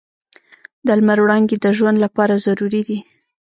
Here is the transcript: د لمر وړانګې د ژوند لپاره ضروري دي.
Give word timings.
د 0.85 0.87
لمر 0.99 1.19
وړانګې 1.21 1.57
د 1.59 1.65
ژوند 1.77 1.97
لپاره 2.05 2.41
ضروري 2.45 2.81
دي. 2.87 2.99